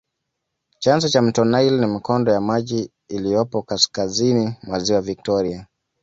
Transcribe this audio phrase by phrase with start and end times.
[0.79, 5.67] Chanzo cha mto nile ni mikondo ya maji iliyopo kaskazini mwa ziwa Victoria